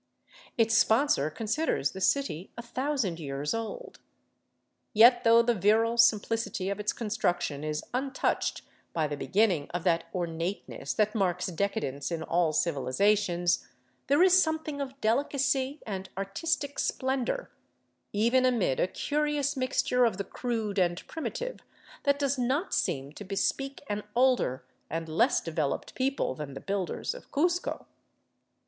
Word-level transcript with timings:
Its 0.57 0.75
sponsor 0.75 1.29
considers 1.29 1.91
the 1.91 2.01
city 2.01 2.49
a 2.57 2.63
thousand 2.63 3.19
years 3.19 3.53
old. 3.53 3.99
Yet 4.95 5.23
though 5.23 5.43
the 5.43 5.53
virile 5.53 5.99
simplicity 5.99 6.71
of 6.71 6.79
its 6.79 6.91
construction 6.91 7.63
is 7.63 7.83
untouched 7.93 8.63
by 8.93 9.05
the 9.05 9.15
beginning 9.15 9.69
of 9.75 9.83
that 9.83 10.05
ornateness 10.11 10.95
that 10.95 11.13
marks 11.13 11.45
decadence 11.45 12.09
in 12.09 12.23
all 12.23 12.51
civilizations, 12.51 13.67
there 14.07 14.23
is 14.23 14.41
something 14.41 14.81
of 14.81 14.99
delicacy 15.01 15.81
and 15.85 16.09
artistic 16.17 16.79
splendor, 16.79 17.51
even 18.11 18.43
amid 18.43 18.79
a 18.79 18.87
curious 18.87 19.55
mix 19.55 19.83
ture 19.83 20.05
of 20.05 20.17
the 20.17 20.23
crude 20.23 20.79
and 20.79 21.05
primitive, 21.05 21.59
that 22.05 22.17
does 22.17 22.39
not 22.39 22.73
seem 22.73 23.11
to 23.11 23.23
bespeak 23.23 23.83
an 23.87 24.01
older 24.15 24.65
and 24.89 25.07
less 25.07 25.41
developed 25.41 25.93
people 25.93 26.33
than 26.33 26.55
the 26.55 26.59
builders 26.59 27.13
of 27.13 27.31
Cuzco. 27.31 27.85